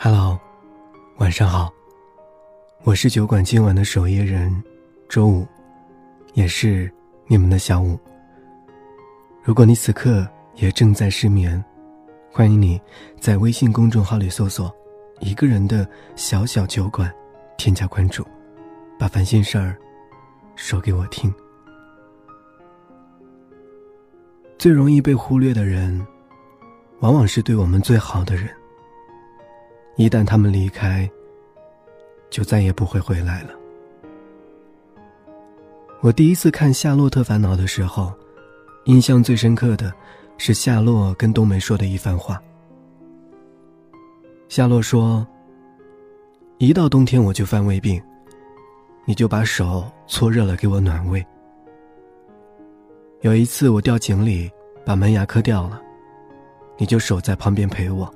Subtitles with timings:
[0.00, 0.38] Hello，
[1.16, 1.74] 晚上好。
[2.84, 4.62] 我是酒馆今晚的守夜人，
[5.08, 5.44] 周五，
[6.34, 6.88] 也是
[7.26, 7.98] 你们的小五。
[9.42, 10.24] 如果你此刻
[10.54, 11.62] 也正在失眠，
[12.30, 12.80] 欢迎你
[13.18, 14.72] 在微信公众号里搜索
[15.18, 15.84] “一个人的
[16.14, 17.12] 小小酒馆”，
[17.58, 18.24] 添加关注，
[19.00, 19.76] 把烦心事儿
[20.54, 21.34] 说给我听。
[24.58, 26.06] 最容易被忽略的人，
[27.00, 28.48] 往往是对我们最好的人。
[29.98, 31.10] 一旦他们离开，
[32.30, 33.50] 就再也不会回来了。
[36.00, 38.12] 我第一次看《夏洛特烦恼》的时候，
[38.84, 39.92] 印象最深刻的
[40.36, 42.40] 是夏洛跟冬梅说的一番话。
[44.48, 45.26] 夏洛说
[46.58, 48.00] ：“一到冬天我就犯胃病，
[49.04, 51.26] 你就把手搓热了给我暖胃。
[53.22, 54.48] 有一次我掉井里
[54.86, 55.82] 把门牙磕掉了，
[56.76, 58.08] 你就守在旁边陪我。”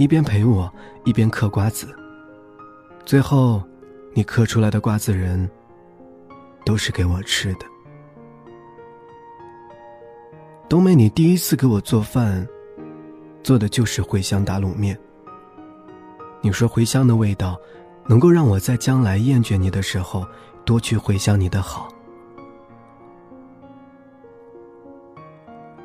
[0.00, 0.72] 一边陪我，
[1.04, 1.86] 一边嗑瓜子。
[3.04, 3.62] 最后，
[4.14, 5.46] 你嗑出来的瓜子仁，
[6.64, 7.66] 都是给我吃的。
[10.70, 12.48] 冬梅，你第一次给我做饭，
[13.42, 14.98] 做的就是茴香打卤面。
[16.40, 17.60] 你说茴香的味道，
[18.06, 20.26] 能够让我在将来厌倦你的时候，
[20.64, 21.90] 多去回想你的好。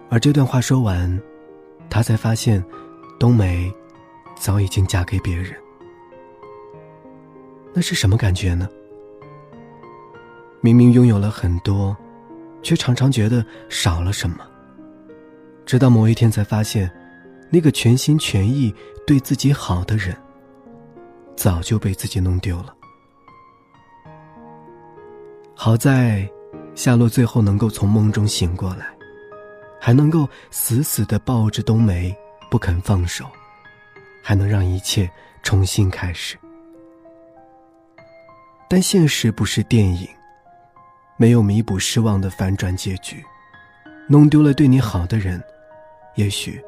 [0.09, 1.21] 而这段话说完，
[1.89, 2.63] 他才发现，
[3.19, 3.69] 冬梅。
[4.36, 5.55] 早已经嫁给别人，
[7.73, 8.69] 那是什么感觉呢？
[10.61, 11.95] 明明拥有了很多，
[12.61, 14.38] 却常常觉得少了什么。
[15.66, 16.92] 直到某一天才发现，
[17.52, 18.73] 那个全心全意
[19.05, 20.16] 对自己好的人，
[21.36, 22.75] 早就被自己弄丢了。
[25.55, 26.30] 好在，
[26.75, 28.88] 夏洛最后能够从梦中醒过来，
[29.80, 32.16] 还能够死死的抱着冬梅
[32.52, 33.25] 不肯放手。
[34.27, 35.07] 还能让一切
[35.43, 36.35] 重新开始，
[38.67, 40.09] 但现实不是电影，
[41.15, 43.23] 没有弥补失望的反转结局，
[44.09, 45.39] 弄丢了对你好的人，
[46.15, 46.59] 也许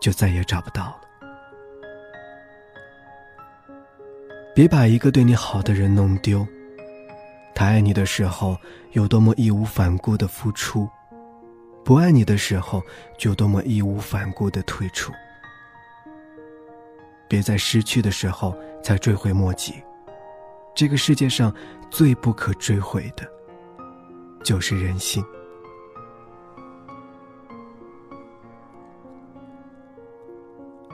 [0.00, 1.00] 就再也找不到了。
[4.52, 6.44] 别把一个对你好的人弄丢，
[7.54, 8.58] 他爱你的时候
[8.90, 10.88] 有多么义无反顾的付出，
[11.84, 12.82] 不爱你的时候
[13.16, 15.12] 就多么义无反顾的退出。
[17.28, 19.74] 别在失去的时候才追悔莫及。
[20.74, 21.52] 这个世界上
[21.90, 23.26] 最不可追悔的，
[24.42, 25.24] 就是人性。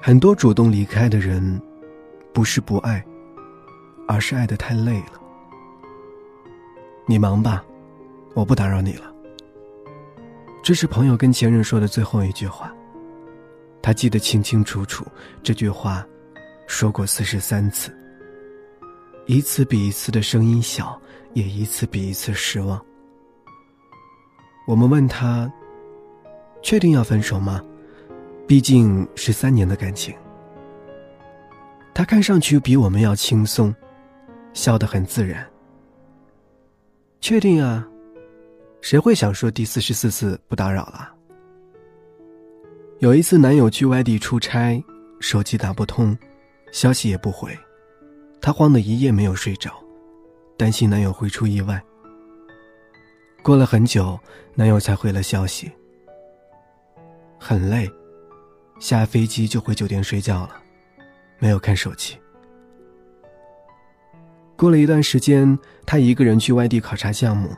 [0.00, 1.60] 很多主动离开的人，
[2.32, 3.04] 不是不爱，
[4.08, 5.20] 而是爱的太累了。
[7.06, 7.64] 你忙吧，
[8.34, 9.12] 我不打扰你了。
[10.62, 12.72] 这是朋友跟前任说的最后一句话。
[13.80, 15.04] 他记得清清楚楚，
[15.42, 16.06] 这句话。
[16.72, 17.94] 说过四十三次，
[19.26, 20.98] 一次比一次的声音小，
[21.34, 22.82] 也一次比一次失望。
[24.66, 25.52] 我们问他
[26.64, 27.62] ：“确定要分手吗？”
[28.48, 30.16] 毕竟是三年的感情。
[31.92, 33.72] 他看上去比我们要轻松，
[34.54, 35.46] 笑得很自然。
[37.20, 37.86] 确定啊，
[38.80, 41.12] 谁会想说第四十四次不打扰了？
[42.98, 44.82] 有一次，男友去外地出差，
[45.20, 46.16] 手机打不通。
[46.72, 47.56] 消息也不回，
[48.40, 49.72] 她慌得一夜没有睡着，
[50.56, 51.80] 担心男友会出意外。
[53.42, 54.18] 过了很久，
[54.54, 55.70] 男友才回了消息。
[57.38, 57.90] 很累，
[58.80, 60.62] 下飞机就回酒店睡觉了，
[61.38, 62.16] 没有看手机。
[64.56, 67.54] 过了一段时间，她一个人去外地考察项目，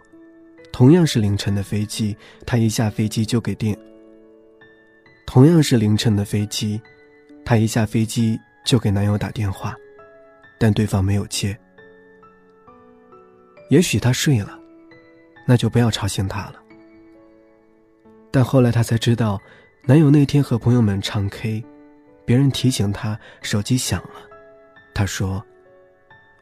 [0.73, 2.17] 同样是凌晨的飞机，
[2.47, 3.79] 她一下飞机就给电。
[5.27, 6.81] 同样是凌晨的飞机，
[7.45, 8.41] 她一下飞机。
[8.65, 9.77] 就给男友打电话，
[10.59, 11.57] 但对方没有接。
[13.71, 14.59] 也许他睡了，
[15.47, 16.57] 那就不要吵醒他了。
[18.31, 19.41] 但后来她才知道，
[19.85, 21.65] 男友那天和朋友们唱 K，
[22.25, 24.29] 别人提醒他手机响了，
[24.93, 25.45] 他说：“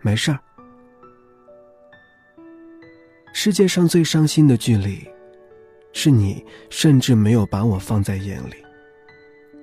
[0.01, 0.39] 没事儿。”
[3.35, 5.07] 世界上最伤心的距离，
[5.93, 8.55] 是你甚至没有把我放在眼里，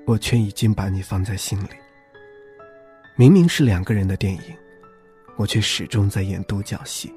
[0.05, 1.69] 我却已经把你放在心里。
[3.19, 4.41] 明明是两个人的电影，
[5.35, 7.13] 我却始终在演独角戏。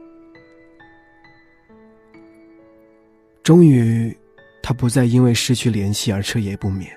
[3.45, 4.13] 终于，
[4.61, 6.91] 他不再因为失去联系而彻夜不眠，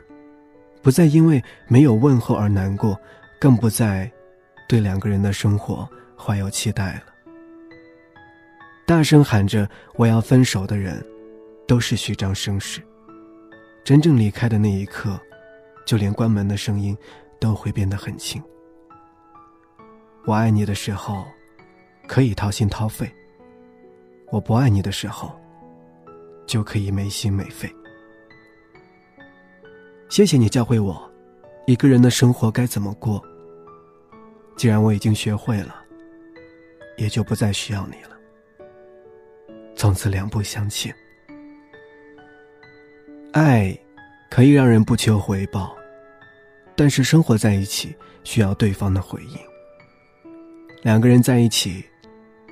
[0.82, 3.00] 不再因为没有问候而难过，
[3.40, 4.12] 更不再
[4.68, 5.88] 对两个人的生活
[6.18, 7.04] 怀有期待了。
[8.88, 11.06] 大声喊着我要分手的人，
[11.68, 12.82] 都是虚张声势。
[13.84, 15.22] 真正离开的那一刻，
[15.86, 16.98] 就连关门的声音。
[17.38, 18.42] 都会变得很轻。
[20.28, 21.24] 我爱你的时候，
[22.08, 23.06] 可以掏心掏肺；
[24.32, 25.40] 我不爱你的时候，
[26.48, 27.72] 就可以没心没肺。
[30.10, 31.00] 谢谢你教会我，
[31.68, 33.24] 一个人的生活该怎么过。
[34.58, 35.76] 既然我已经学会了，
[36.98, 38.18] 也就不再需要你了。
[39.76, 40.96] 从此两不相欠。
[43.32, 43.78] 爱，
[44.32, 45.76] 可以让人不求回报，
[46.76, 49.38] 但是生活在一起需要对方的回应。
[50.86, 51.84] 两个人在一起，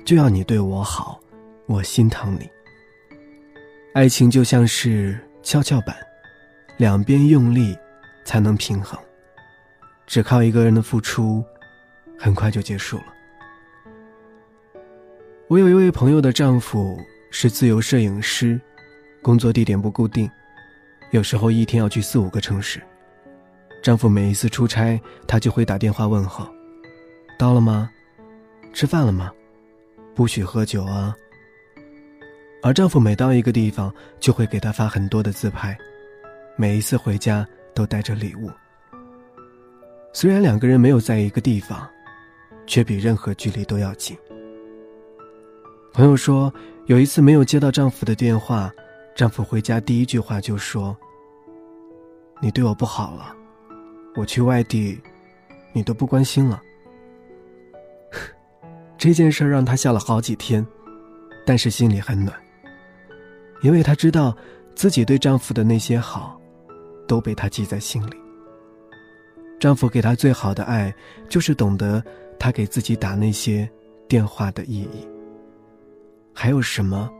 [0.04, 1.20] 就要你对我好，
[1.66, 2.50] 我心疼你。
[3.92, 5.94] 爱情就像是跷跷板，
[6.76, 7.78] 两边用力
[8.24, 8.98] 才能平衡，
[10.04, 11.44] 只靠一个人的付出。
[12.18, 13.04] 很快就结束了。
[15.46, 16.98] 我有一位朋友的丈夫
[17.30, 18.60] 是自由摄影师，
[19.22, 20.28] 工作地点不固定，
[21.12, 22.82] 有时候一天要去四五个城市。
[23.80, 26.48] 丈夫每一次出差，她就会打电话问候
[27.38, 27.88] ：“到了吗？
[28.74, 29.32] 吃饭了吗？
[30.14, 31.16] 不许喝酒啊。”
[32.62, 33.90] 而丈夫每到一个地方，
[34.20, 35.74] 就会给她发很多的自拍，
[36.56, 38.50] 每一次回家都带着礼物。
[40.12, 41.88] 虽然两个人没有在一个地方。
[42.66, 44.16] 却比任何距离都要近。
[45.92, 46.50] 朋友说，
[46.86, 48.72] 有一次没有接到丈夫的电话，
[49.14, 50.96] 丈夫回家第一句话就说
[52.40, 53.36] ：“你对我不好了，
[54.16, 54.98] 我去外地，
[55.74, 56.62] 你都不关心了。”
[59.04, 60.66] 这件事让她笑了好几天，
[61.44, 62.34] 但是心里很暖，
[63.60, 64.34] 因为她知道
[64.74, 66.40] 自己对丈夫的那些好，
[67.06, 68.16] 都被她记在心里。
[69.60, 70.90] 丈夫给她最好的爱，
[71.28, 72.02] 就是懂得。
[72.38, 73.68] 她给自己打那些
[74.08, 75.06] 电话的意义，
[76.32, 77.10] 还有什么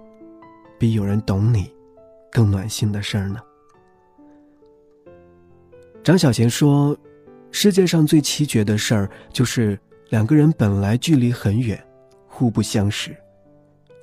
[0.79, 1.71] 比有人懂你
[2.33, 3.43] 更暖心的事儿呢？
[6.03, 6.97] 张小娴说
[7.53, 9.79] ：“世界上最奇绝的事儿，就是
[10.15, 11.77] 两个人本来距离很远，
[12.29, 13.13] 互不相识，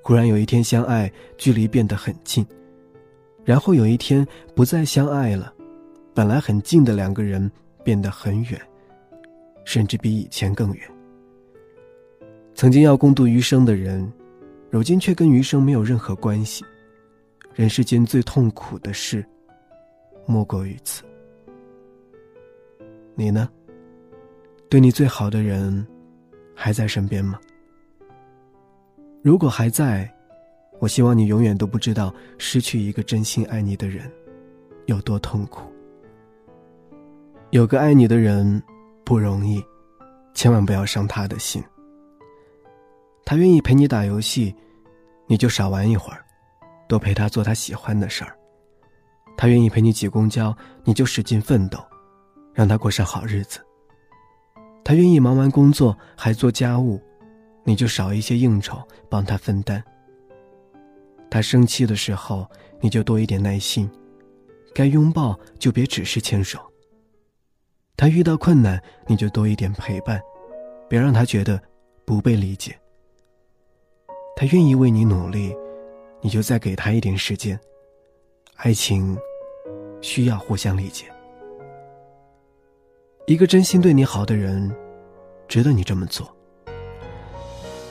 [0.04, 2.46] 忽然有一天相爱，距离变得很近，
[3.46, 5.54] 然后有一天不再相爱了，
[6.14, 7.50] 本来很近的两个人
[7.82, 8.62] 变得很远，
[9.64, 10.84] 甚至比以前更远。”
[12.56, 14.12] 曾经要共度余生的人，
[14.70, 16.62] 如今却跟余生没有任何关系。
[17.56, 19.26] 人世间最痛苦的事，
[20.26, 21.04] 莫过于此。
[23.16, 23.48] 你呢？
[24.68, 25.88] 对你最好的人，
[26.62, 27.40] 还在身边吗？
[29.24, 30.08] 如果还在，
[30.80, 34.08] 我希望你永远都不知道失去一个真心爱你的人，
[34.86, 35.64] 有多痛苦。
[37.50, 38.62] 有个爱你的人
[39.04, 39.60] 不容易，
[40.36, 41.64] 千万不要伤他的心。
[43.26, 44.56] 他愿意陪你打游戏，
[45.26, 46.24] 你就少玩一会儿，
[46.88, 48.38] 多陪他做他喜欢的事儿。
[49.36, 51.84] 他愿意陪你挤公交，你就使劲奋斗，
[52.54, 53.60] 让他过上好日子。
[54.84, 57.00] 他愿意忙完工作还做家务，
[57.64, 59.84] 你就少一些应酬，帮他分担。
[61.30, 62.50] 他生气的时候，
[62.80, 63.90] 你就多一点耐心，
[64.74, 66.60] 该拥抱就别只是牵手。
[67.96, 70.20] 他遇到困难，你就多一点陪伴，
[70.90, 71.62] 别让他觉得
[72.04, 72.76] 不被理解。
[74.36, 75.56] 他愿意为你努力，
[76.22, 77.60] 你就再给他一点时间。
[78.56, 79.16] 爱情
[80.02, 81.11] 需要互相理解。
[83.32, 84.70] 一个真心对你好的人，
[85.48, 86.36] 值得你这么做。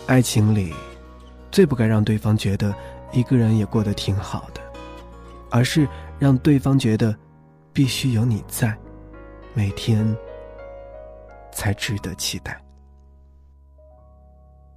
[0.06, 0.74] 爱情里，
[1.50, 2.74] 最不该让对方觉得
[3.10, 4.60] 一个人也过得挺好的，
[5.50, 7.16] 而是让对方觉得
[7.72, 8.76] 必须有你在，
[9.54, 10.14] 每天
[11.50, 12.62] 才值得期待。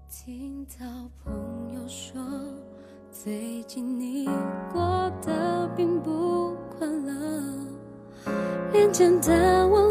[0.07, 0.85] 听到
[1.25, 2.21] 朋友说，
[3.11, 4.29] 最近你
[4.71, 7.11] 过得并不快乐，
[8.71, 9.82] 连简单问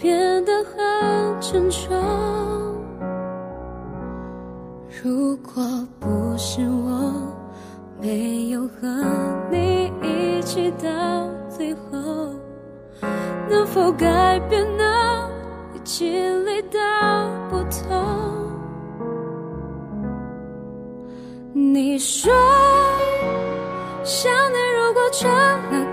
[0.00, 1.92] 变得很沉重。
[5.02, 5.62] 如果
[5.98, 7.12] 不是我
[8.00, 9.04] 没有和
[9.50, 10.88] 你一起到
[11.48, 12.30] 最后，
[13.50, 14.84] 能否改变呢？
[15.72, 16.78] 你经历的
[17.50, 18.48] 不同。
[21.52, 22.32] 你说，
[24.04, 25.28] 想念如果成
[25.72, 25.87] 了。